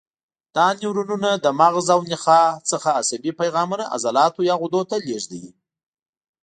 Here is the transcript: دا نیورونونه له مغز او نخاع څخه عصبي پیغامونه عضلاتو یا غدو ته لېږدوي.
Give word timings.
دا 0.55 0.67
نیورونونه 0.79 1.29
له 1.43 1.49
مغز 1.61 1.87
او 1.95 1.99
نخاع 2.11 2.49
څخه 2.71 2.89
عصبي 2.99 3.31
پیغامونه 3.41 3.83
عضلاتو 3.95 4.41
یا 4.49 4.55
غدو 4.61 4.81
ته 4.89 4.95
لېږدوي. 5.05 5.51